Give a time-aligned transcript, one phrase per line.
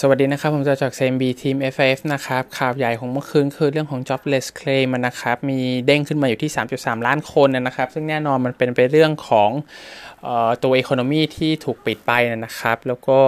[0.00, 9.50] สวัสดีนะครับ ผมจะจาก CMB ทีม FF นะครับ ข่าวใหญ่ของเมื่อคืนคือเรื่องของ jobless claim นะครับ มีเด้งขึ้นมาอยู่ที่ 3.3 ล้านคนนะครับ ซึ่งแน่นอนมันเป็นไปเรื่องของ
[10.62, 12.12] ตัว economy ที่ถูกปิดไป
[12.44, 13.18] นะครับ แล้วก็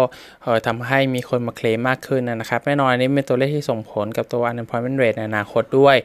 [0.67, 5.96] ทำให้มีคนมาเคลมมากขึ้นนะครับ แน่นอนนี้เป็นตัวเลขที่ส่งผลกับตัว unemployment rate ในอนาคตด้วย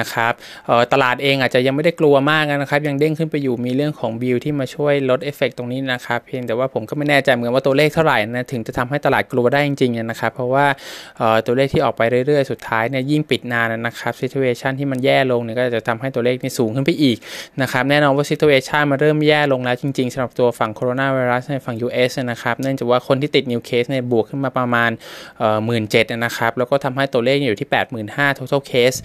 [0.00, 0.32] นะครับ
[0.92, 10.66] ตลาดเองอาจจะยังไม่ได้กลัวมากนะครับ ยังเด้งขึ้นไปอยู่มีเรื่องของบิลที่มาช่วยลดเอฟเฟกตรงนี้นะครับ เพียงแต่ว่าผมก็ไม่แน่ใจเหมือนว่าตัวเลขเท่าไหร่นะถึงจะทำให้ตลาดกลัวได้จริงๆนะครับ เพราะว่า
[11.46, 17.16] ตัวเลขที่ออกไปเรื่อยๆ สุดท้ายเนี่ยยิ่งปิดนานนะครับ situation ที่มันแย่ลงเนี่ยก็จะทำให้ตัวเลขนี่สูงขึ้นไปอีก
[17.62, 24.90] นะครับแน่นอนว่า situation มาเริ่มแย่ลงแล้วจริงๆสำหรับตัวฝั่งโคโรนาไวรัสในฝั่ง US นะครับเนื่องจากว่าคนที่ติด new case เนี่ยบวกขึ้นมาประมาณ
[25.66, 27.68] หมื่นเจ็ดนะครับแล้วก็ทำให้ตัวเลขอยู่ที่
[28.08, 28.98] 85,000 total case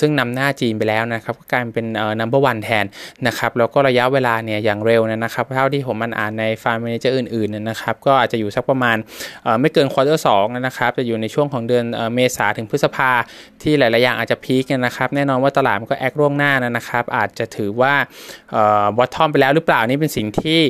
[0.00, 1.86] ซึ่งนำหน้าจีนไปแล้วนะครับก็กลายเป็น
[2.20, 2.84] number one แทน
[3.26, 8.96] นะครับแล้วก็ระยะเวลาเนี่ยอย่างเร็วนะครับเท่าที่ผมมันอ่านใน fund manager อื่นๆนะครับก็อาจจะอยู่สักประมาณ
[9.60, 13.10] ไม่เกิน quarter สองนะครับจะอยู่ในช่วงของเดือนเมษาถึงพฤษภา
[13.62, 17.94] ที่หลาย ๆ อย่างอาจจะ peak นะครับแน่นอนว่าตลาดมันก็ act ล่วงหน้านะครับอาจจะถือว่า
[18.96, 20.60] bottom ไปแล้วหรือเปล่านี่เป็นสิ่งที่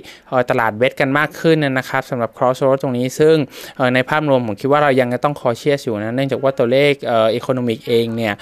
[0.51, 3.37] ตลาด weight กันมากขึ้นนะครับสำหรับ cross road ตรงนี้ซึ่ง
[3.95, 8.35] ในภาพรวมผมคิดว่าเรายังต้อง cautious อยู่นะเนื่องจากว่าตัวเลขเอ่อ economic เองเนี่ย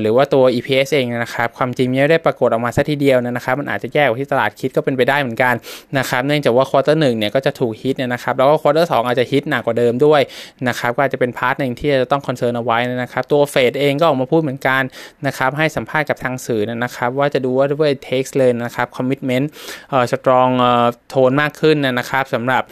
[0.00, 5.54] หรือว่าตัว EPS เองนะครับความจริงไม่ได้ปรากฏออกมาซะทีเดียวนะครับมันอาจจะแย่กว่าที่ตลาดคิดก็เป็นไปได้เหมือนกัน
[5.98, 10.20] นะครับเนื่องจากว่า quarter หนึ่งเนี่ยก็จะถูกฮิตเนี่ยนะครับแล้วก็ quarter สองอาจจะฮิตหนักกว่าเดิมด้วย
[10.68, 14.82] นะครับก็อาจจะเป็น part หนึ่งที่จะต้อง concern เอาไว้นะครับ ตัวเฟดเองก็ออกมาพูดเหมือนกัน
[15.26, 19.46] นะครับให้สัมภาษณ์กับทางสื่อนะครับ ว่าจะดูว่าด้วย takes เลยนะครับ commitment
[19.90, 22.62] เอ่อ strong เอ่อโทนมากขึ้นนะครับสำหรับ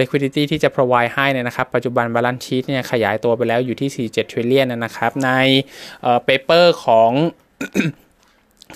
[0.00, 5.30] liquidity ที่จะ provide ให้นะครับ ปัจจุบัน balance sheet เนี่ยขยายตัวไปแล้วอยู่ที่ 47 trillion นะครับ ใน
[6.26, 7.10] paper ของ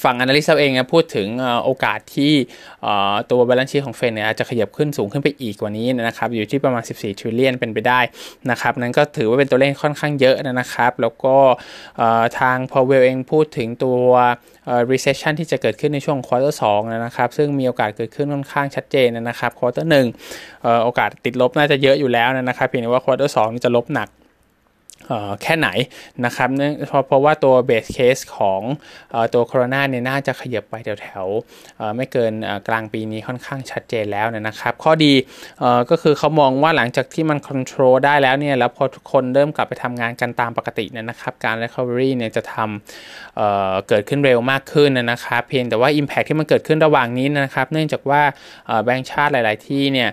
[0.02, 1.28] ฝั่ง analyst เองนะพูดถึง
[1.64, 2.32] โอกาสที่
[3.30, 8.00] ตัว balance sheet ของเฟดเนี่ยจะขยับขึ้นสูงขึ้นไปอีกกว่านี้นะครับอยู่ที่ประมาณ 14 trillion เป็นไปได้
[8.50, 11.36] นะครับนั้นก็ถือว่าเป็นตัวเลขค่อนข้างเยอะนะครับ แล้วก็
[12.38, 14.00] ทาง Powell เองพูดถึงตัว
[14.90, 20.06] recession ที่จะเกิดขึ้นในช่วง quarter สองนะครับซึ่งมีโอกาสเกิดขึ้นค่อนข้างชัดเจนนะครับ quarter หนึ่ง
[20.84, 24.08] โอกาสติดลบน่าจะเยอะอยู่แล้วนะครับเพียงแต่ว่า quarter สองจะลบหนัก
[25.42, 25.68] แค่ไหน
[26.24, 26.72] นะครับเนื่อง
[27.06, 28.60] เพราะว่าตัวเบสเคสของ
[29.34, 32.32] ตัวโคโรนาเนี่ยน่าจะขยับไปแถวๆไม่เกิน
[32.68, 35.12] กลางปีนี้ค่อนข้างชัดเจนแล้วนะครับ ข้อดี
[35.90, 48.22] ก็คือเขามองว่าหลังจากที่มันควบคุมได้แล้วเนี่ยแล้วพอทุกคนเริ่มกลับไปทำงานกันตามปกติเนี่ยนะครับการ recovery เนี่ยจะทำเเกิดขึ้นเร็วมากขึ้นนะครับ เพียงแต่ว่า impact ที่มันเกิดขึ้นระหว่างนี้นะครับ เนื่องจากว่า
[48.84, 50.08] แบงก์ชาติหลาย ๆ ที่เนี่ย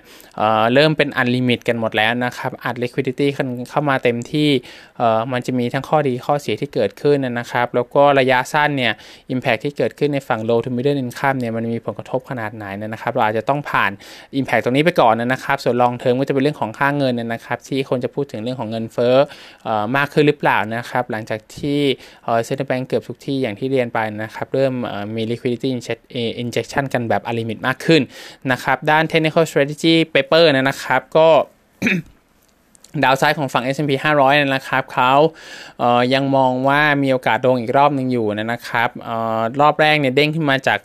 [0.73, 3.27] เริ่มเป็น unlimit กันหมดแล้วนะครับอัด liquidity
[3.69, 4.49] เข้ามาเต็มที่
[5.31, 8.93] มันจะมีทั้งข้อดีข้อเสียที่เกิดขึ้นนะครับ แล้วก็ระยะสั้นเนี่ย
[9.33, 13.91] impact ที่เกิดขึ้นในฝั่ง low to middle income เนี่ยมันมีผลกระทบขนาดไหนนะครับ เราอาจจะต้องผ่าน
[14.39, 19.15] impact ตรงนี้ไปก่อนนะครับ ส่วน long term ก็จะเป็นเรื่องของค่าเงินนะครับ ที่คนจะพูดถึงเรื่องของเงินเฟ้อ
[19.97, 21.79] มากขึ้นหรือเปล่านะครับ หลังจากที่
[22.43, 24.73] เซ็นทรัลแบงก์เกือบทุกที่อย่างที่เรียนไปนะครับ เริ่ม
[25.15, 25.69] มี liquidity
[26.43, 28.01] injection กันแบบ a limit มากขึ้น
[28.51, 31.27] นะครับ ด้าน technical strategy paper นะครับก็
[33.03, 33.91] ดาวไซด์ของฝั่ง S&P
[34.21, 35.13] 500นะครับเขา
[35.79, 39.09] เยังมองว่ามีโอกาสลงอีกรอบหนึ่งอยู่นะครับอ
[39.39, 40.79] อรอบแรกเนี่ยเด้งขึ้นมาจาก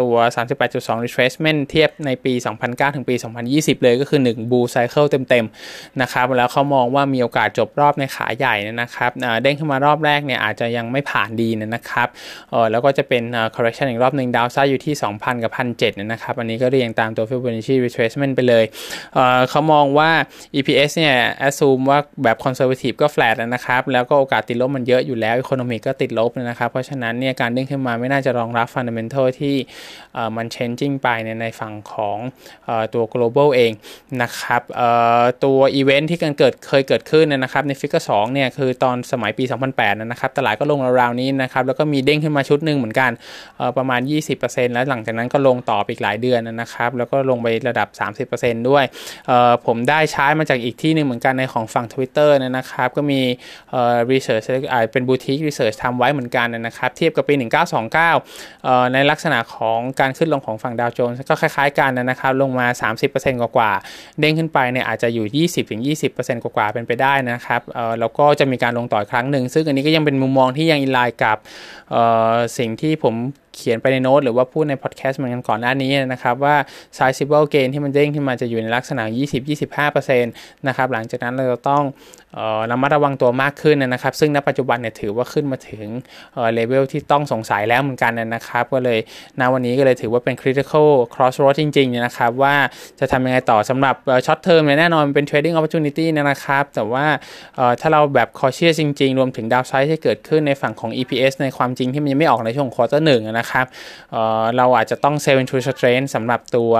[0.00, 0.14] ตัว
[0.60, 2.32] 38.2 retracement เทียบในปี
[2.64, 3.14] 2009 ถึงปี
[3.48, 9.10] 2020 เลยก็คือ 1 bull cycle เต็มๆนะครับแล้วเขามองว่ามีโอกาสจบรอบในขาใหญ่นะครับ
[9.42, 12.08] เด้งขึ้นมารอบแรกเนี่ยอาจจะยังไม่ผ่านดีนะครับ
[12.70, 13.22] แล้วก็จะเป็น
[13.54, 18.64] correction อีกรอบหนึ่ง downside อยู่ที่ 2,000 กับ 1,700นะครับอันนี้ก็เรียงตามตัว Fibonacci retracement ไปเลย
[19.14, 20.10] เขามองว่า
[20.54, 21.16] EPS เนี่ย
[21.48, 29.56] assume ว่าแบบ conservative ก็แฟลตนะครับ แล้วก็โอกาสติดลบมันเยอะอยู่แล้ว economic ก็ติดลบนะครับ เพราะฉะนั้นเนี่ยการเด้งขึ้นมาไม่น่าจะรองรับ fundamental ที่
[30.36, 32.18] มัน changing ไปในในฝั่งของ
[32.94, 33.72] ตัว global เอง
[34.22, 34.62] นะครับ
[35.44, 43.10] ตัวอีเวนท์ที่กันเกิดเคยเกิดขึ้นนะครับใน figures เนี่ยคือตอนสมัยปี 2008 นะครับตลาดก็ลงราวๆนี้นะครับแล้วก็มีเด้งขึ้นมาชุดหนึ่งเหมือนกัน
[43.76, 44.00] ประมาณ
[44.38, 47.88] 20%แล้วหลังจากนั้นก็ลงต่ออีกหลายเดือนนะครับแล้วก็ลงไประดับ
[48.30, 48.84] 30%ด้วย
[49.66, 53.20] ผมได้ใช้มาจากอีกที่หนึ่งเหมือนกันในของฝั่ง Twitter นะครับ ก็มี
[53.70, 54.44] เอ่อ research
[54.92, 57.34] เป็นบูติก research ทำไว้เหมือนกันนะครับ เทียบกับปี
[57.78, 62.66] 1929เอ่อในลักษณะของการขึ้นลงของฝั่งดาวโจนส์ก็คล้ายๆกันนะครับ ลงมา
[63.10, 65.46] 30%กว่าๆเด้งขึ้นไปเนี่ยอาจจะอยู่
[65.98, 71.38] 20-20%กว่าๆเป็นไปได้นะครับเอ่อแล้วก็จะมีการลงต่อครั้งหนึ่ง ซึ่งอันนี้ก็ยังเป็นมุมมองที่ยังอินไลน์กับ
[71.90, 72.02] เอ่
[72.32, 73.14] อสิ่งที่ผม
[73.54, 76.56] เขียนไปในโน้ตหรือว่าพูดในพอดแคสต์เหมือนกันก่อนหน้านี้นะครับว่า
[76.98, 79.02] sizable gain ที่มันเด้งขึ้นมาจะอยู่ในลักษณะ
[79.66, 81.82] 20-25%นะครับหลังจากนั้นเราจะต้อง
[82.70, 85.86] ระมัดระวังตัวมากขึ้นนะครับ ซึ่งณปัจจุบันเนี่ยถือว่าขึ้นมาถึง
[86.54, 88.98] เลเวลที่ต้องสงสัยแล้วเหมือนกันนะครับ ก็เลย
[89.40, 92.54] ณวันนี้ก็เลยถือว่าเป็น critical crossroad จริงๆนะครับ ว่า
[93.00, 93.94] จะทำยังไงต่อสำหรับ
[94.26, 97.06] short term เนี่ยแน่นอนเป็น trading opportunity นะครับ แต่ว่า
[97.80, 103.66] ถ้าเราแบบ cautious จริง ๆ รวมถึง downside ที่เกิดขึ้นในฝั่งของ EPS ในความจริงที่มันยังไม่ออกในช่วงควอเตอร์หนึ่งนะครับ
[104.56, 106.72] เราอาจจะต้อง sell into strength สำหรับตัว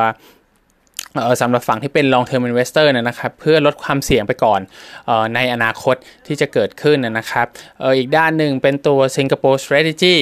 [1.41, 4.61] สำหรับฝั่งที่เป็น long term investor นะครับเพื่อลดความเสี่ยงไปก่อน
[5.09, 5.97] ออในอนาคต
[6.27, 7.47] ที่จะเกิดขึ้นนะครับ
[7.83, 10.17] อออีกด้านหนึ่งเป็นตัว Singapore strategy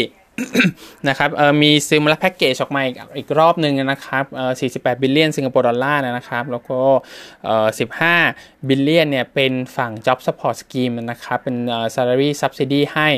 [1.09, 1.31] นะครับ
[1.63, 4.25] มี stimulus package ออกมาอีกอีกรอบหนึ่งนะครับ
[4.85, 6.81] 48 billion สิงคโปร์ดอลลาร์นะครับ แล้วก็
[8.11, 11.57] 15 billion เนี่ยเป็นฝั่ง Job Support Scheme นะครับ เป็น
[11.95, 13.09] salary subsidy ให้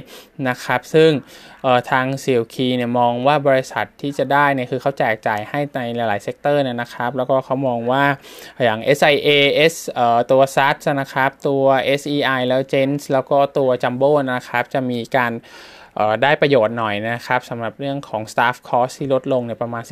[0.49, 1.11] นะครับ ซึ่ง
[1.91, 8.05] ทาง Siew Khee เนี่ยมองว่าบริษัทที่จะได้เนี่ยคือเขาแจกจ่ายให้ในหลายๆ sector นะครับ แล้วก็เขามองว่า
[8.65, 9.29] อย่าง SIA
[9.73, 9.75] S
[10.31, 11.65] ตัว SATS นะครับ ตัว
[12.01, 15.33] SEI แล้ว Gens แล้วก็ตัว Jumbo นะครับ จะมีการ
[16.23, 19.83] ได้ประโยชน์หน่อยนะครับสำหรับเรื่องของ staff cost ที่ลดลงในประมาณ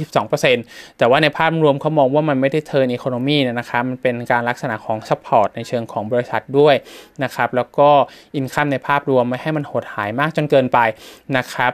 [0.00, 6.74] 16-22%แต่ว่าในภาพรวมเขามองว่ามันไม่ได้เทิร์นอีโคโนมีนะครับมันเป็นการลักษณะของ support ในเชิงของบริษัทด้วย
[7.24, 7.88] นะครับแล้วก็
[8.36, 10.78] อินคัมในภาพรวมไม่ให้มันหดหายมากจนเกินไป
[11.36, 11.72] นะครับ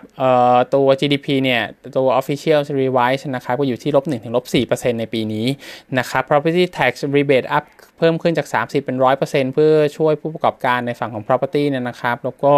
[0.75, 1.63] ตัว GDP เนี่ย
[1.97, 5.47] ตัว official revise นะครับก็อยู่ที่ลบ1ถึงลบ4%ในปีนี้
[5.99, 7.65] นะครับ property tax rebate up
[7.99, 8.97] เพิ่มขึ้นจาก 30 เป็น
[9.27, 12.55] 100%เพื่อช่วยผู้ประกอบการในฝั่งของ property เนี่ยนะครับ แล้วก็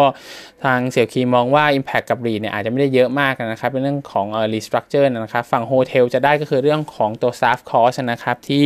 [0.64, 8.64] ทาง Siew Khee มองว่า impact กับ REIT เนี่ยอาจจะไม่ได้เยอะมากนะครับเป็นเรื่องของ restructure นะครับฝั่ง hotel จะได้ก็คือเรื่องของตัว staff cost นะครับที่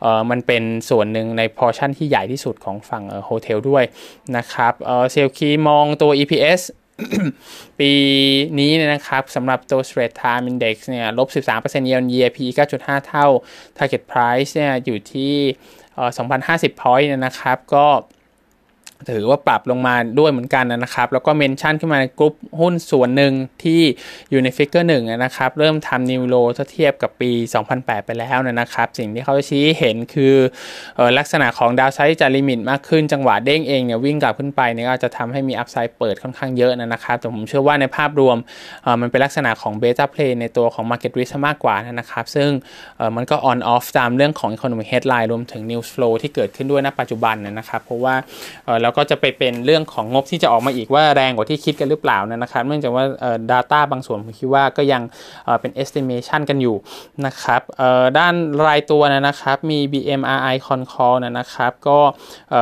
[0.00, 3.84] เอ่อมันเป็นส่วนหนึ่งในพอชั่นที่ใหญ่ที่สุดของฝั่ง hotel ด้วย
[4.36, 6.62] นะครับเอ่อ Siew Khee มองตัว EPS
[7.78, 7.92] ปี
[8.58, 13.26] นี้นะครับสำหรับตัว Straits Times Index เนี่ยลบ 13% year on year PE 9.5 เท่า
[13.78, 15.34] Target Price เนี่ยอยู่ที่
[16.06, 17.86] 2,050 point นะครับก็
[19.10, 23.80] ถือว่าปรับลงมาด้วยเหมือนกันนะครับ แล้วก็ mention ขึ้นมาในกลุ่มหุ้นส่วนหนึ่งที่
[24.30, 27.30] อยู่ใน figure หนึ่งนะครับ เริ่มทำ new low ถ้าเทียบกับปี
[27.68, 30.34] 2008 ไปแล้วนะครับ สิ่งที่เขาชี้เห็นคื
[30.98, 38.36] อลักษณะของ downside จะ limit มากขึ้นจังหวะเด้งเองเนี่ยวิ่งกลับขึ้นไปเนี่ยก็จะทำให้มี upside เปิดค่อนข้างเยอะนะครับ แต่ผมเชื่อว่าในภาพรวม
[39.00, 42.50] มันเป็นลักษณะของเบต้าเพลย์ในตัวของ Market Risk มากกว่านะครับ ซึ่ง
[43.16, 48.14] มันก็ on off ตามเรื่องของ Economic Headline รวมถึง News Flow ที่เกิดขึ้นด้วยณปัจจุบันนะครับ เพราะว่า
[48.82, 53.04] เราแล้วก็จะไปเป็นเรื่องของงบที่จะออกมาอีกว่าแรงกว่าที่คิดกันหรือเปล่านะครับ เนื่องจากว่า
[53.50, 55.02] data บางส่วนผมคิดว่าก็ยัง
[55.60, 56.76] เป็น estimation กันอยู่
[57.26, 57.60] นะครับ
[58.18, 58.34] ด้าน
[58.66, 61.98] รายตัวนะครับมี BMRI Concall นะครับก็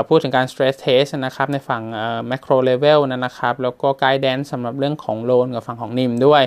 [0.09, 1.83] พูดถึงการ stress test นะครับในฝั่ง
[2.31, 6.43] macro level นะครับแล้วก็ guidance สำหรับเรื่องของโลนกับฝั่งของนิมด้วย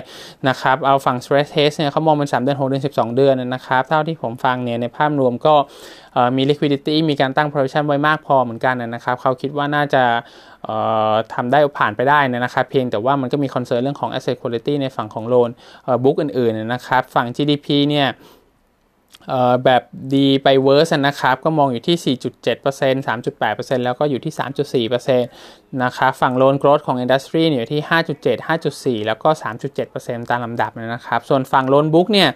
[0.48, 5.54] นะครับเอาฝั่ง stress test เนี่ยเขามองเป็น 3 เดือน 6 เดือน 12 เดือนนะครับเท่าที่ผมฟังเนี่ยในภาพรวมก็
[6.36, 10.02] มี liquidity มีการตั้ง provision ไว้มากพอเหมือนกันนะครับเขาคิดว่าน่าจะ
[11.34, 15.50] ทำได้ผ่านไปได้นะครับ เพียงแต่ว่ามันก็มีคอนเซิร์นเรื่องของ asset quality ในฝั่งของโลน
[16.02, 18.08] บุ๊กอื่นๆนะครับ ฝั่ง GDP เนี่ย
[19.64, 19.82] แบบ
[20.14, 25.20] ดีไปเวอร์สนะครับ ก็มองอยู่ที่ 4.7% 3.8%แล้วก็อยู่ที่ 3.4%
[25.82, 27.80] นะครับฝั่ง loan growth ของ industry อยู่ที่
[28.20, 29.28] 5.7 5.4 แล้วก็
[29.80, 32.28] 3.7%ตามลำดับนะครับ ส่วนฝั่ง loan book เนี่ย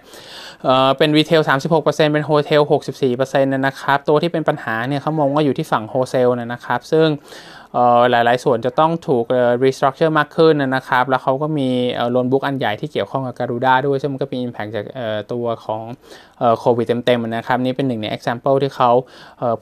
[0.63, 1.41] เป็น retail
[1.77, 2.61] 36%เป็นโฮเทล
[3.03, 7.07] 64%นะครับ ตัวที่เป็นปัญหาเนี่ยเขามองว่าอยู่ที่ฝั่ง wholesale นะครับ ซึ่ง
[8.11, 9.25] หลายๆ ส่วนจะต้องถูก
[9.63, 11.69] restructure มากขึ้นนะครับ แล้วเขาก็มี
[12.11, 14.85] loan book อันใหญ่ที่เกี่ยวข้องกับ Garuda ด้วย ซึ่งมันก็มี impact จาก
[15.33, 15.81] ตัวของ
[16.59, 18.91] โควิดเต็มๆนะครับ นี่เป็นหนึ่งใน example ที่เขา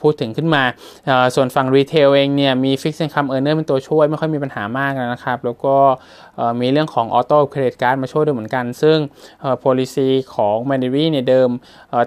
[0.01, 0.63] พูดถึงขึ้นมา
[1.35, 5.75] ส่วนฝั่ง retail เองเนี่ยมี fixed income earner เป็นตัวช่วยไม่ค่อยมีปัญหามากนะครับ แล้วก็
[6.61, 8.97] มีเรื่องของ auto credit card มาช่วยด้วยเหมือนกัน ซึ่ง
[9.63, 11.49] policy ของ m a n d a r y เนี่ยเดิม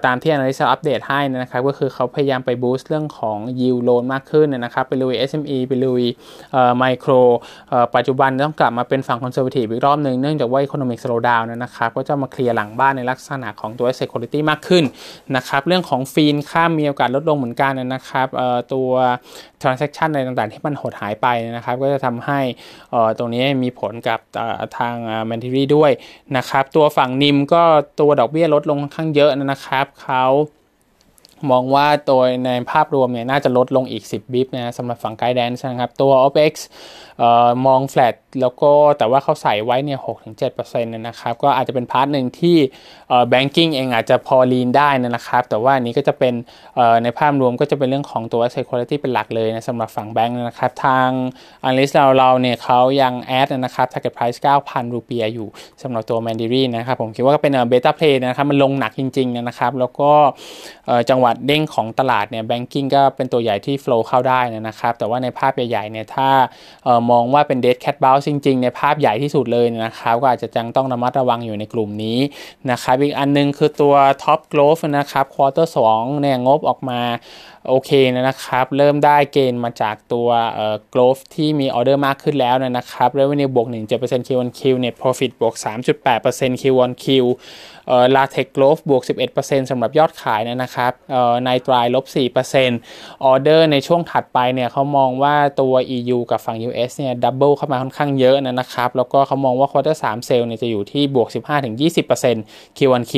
[0.05, 6.03] ตามที่ analyst อัปเดตให้นะครับก็คือเขาพยายามไป boost เรื่องของ yield loan มากขึ้นนะครับไปลุย SME ไปลุย
[6.77, 7.11] ไมโคร
[7.95, 14.83] ปัจจุบันต้องกลับมาเป็นฝั่ง conservative อีกรอบหนึ่งเนื่องจากว่า economic slowdown นะครับก็จะมาเคลียร์หลังบ้านในลักษณะของตัว asset quality มากขึ้น
[15.35, 18.27] นะครับเรื่องของ fee income มีโอกาสลดลงเหมือนกันนะครับ
[18.73, 18.89] ตัว
[19.61, 22.39] transaction อะไรต่างๆ ที่มันหดหายไปนะครับก็จะทำให้
[23.17, 24.16] ตรงนี้มีผลกับ
[24.77, 25.91] ทาง Mandiri ด้วย
[26.37, 27.63] นะครับ ตัวฝั่ง NIM ก็
[27.99, 30.25] ตัวดอกเบี้ยลดลงค่อนข้างเยอะนะครับเขา
[31.51, 36.53] มองว่าตัวในภาพรวมเนี่ยน่าจะลดลงอีก 10 bip นะสำหรับฝั่ง guidance นะครับ ตัว OPEX
[37.19, 42.57] เอ่อมองแฟลต แล้วก็แต่ว่าเขาใส่ไว้เนี่ยหกถึงเจ็ดเปอร์เซ็นต์นะครับ ก็อาจจะเป็น part หนึ่งที่
[43.09, 46.33] เอ่อ banking เองอาจจะพอลีนได้นะครับ แต่ว่าอันนี้ก็จะเป็น
[46.75, 51.09] เอ่อในภาพรวมก็จะเป็นเรื่องของตัว asset quality เป็นหลักเลยนะสำหรับฝั่งแบงก์นะครับ ทาง
[51.67, 55.47] analyst เราเราเนี่ยเขายังแอดนะครับ target price 9,000 รูเปียอยู่
[55.81, 60.11] สำหรับตัว Mandarin นะครับ ผมคิดว่าก็เป็นเบต้าเพลย์นะครับ มันลงหนักจริง ๆ นะครับ แล้วก็
[61.09, 66.29] จังหวัดเด้งของตลาดเนี่ย banking ก็เป็นตัวใหญ่ที่ flow เข้าได้นะครับ แต่ว่าในภาพใหญ่ๆเนี่ยถ้า
[67.11, 72.19] มองว่าเป็น dead cat bounce จริงๆ ในภาพใหญ่ที่สุดเลยนะครับก็อาจจะจังต้องระมัดระวังอยู่ในกลุ่มนี้
[72.71, 77.01] นะครับอีกอันนึงคือตัว Top Glove นะครับ quarter 2เนี่ยงบออกมา
[77.69, 83.67] โอเคนะครับ เริ่มได้ gain มาจากตัวเอ่อ growth ที่มีออเดอร์มากขึ้นแล้วนะครับ revenue บวก
[83.97, 85.55] 1.7% Q on Q net profit บวก
[86.13, 87.05] 3.8% Q on Q
[87.87, 89.03] เอ่อ latex glove บวก
[89.37, 92.05] 11%สำหรับยอดขายนะครับเอ่อ nitrile ลบ
[92.65, 101.27] 4%ออเดอร์ในช่วงถัดไปเนี่ยเขามองว่าตัว EU กับฝั่ง US เนี่ย double เข้ามาค่อนข้างางเยอะนะครับ แล้วก็เขามองว่า quarter 3เซลล์เนี่ยจะอยู่ที่บวก
[101.87, 103.13] 15-20% Q on Q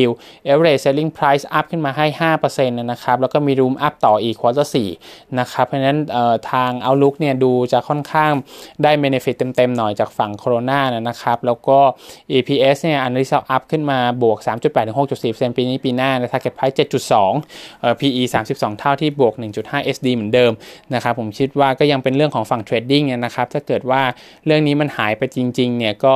[0.51, 2.07] average selling price up ขึ้นมาให้
[2.39, 4.67] 5%นะครับ แล้วก็มี room up ต่ออีก quarter
[5.01, 5.99] 4นะครับ เพราะฉะนั้น
[6.51, 8.31] ทาง outlook เนี่ยดูจะค่อนข้าง
[8.83, 11.77] ได้ benefit เต็มๆหน่อยจากฝั่งโคโรนานะครับ แล้วก็
[12.31, 14.37] EPS เนี่ย analyst up ขึ้นมาบวก
[14.97, 20.51] 3.8-6.4%ปีนี้ปีหน้านะ target price 7.2เอ่อ PE 32 เท่าที่บวก 1.5 SD เหมือนเดิม
[20.93, 24.01] นะครับ ผมคิดว่าก็ยังเป็นเรื่องของฝั่ง trading นะครับ ถ้าเกิดว่า
[24.45, 26.15] เรื่องนี้มันหายไปจริงๆเนี่ยก็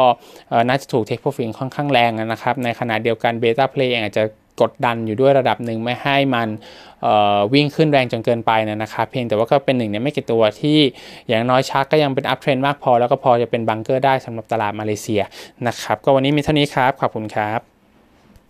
[0.70, 4.24] น่าจะถูก take profit ค่อนข้างแรงนะครับในขณะเดียวกัน beta play อาจจะ
[4.62, 6.48] กดดันอยู่ด้วยระดับหนึ่งไม่ให้มัน
[7.54, 10.80] วิ่งขึ้นแรงจนเกินไปนะครับเพียงแต่ว่าก็เป็นหนึ่งในไม่กี่ตัวที่
[11.28, 15.22] อย่างน้อยชักก็ยังเป็น uptrend มากพอ แล้วก็พอจะเป็นบังเกอร์ได้สำหรับตลาดมาเลเซีย
[15.68, 17.73] นะครับก็วันนี้มีเท่านี้ครับ ขอบคุณครับ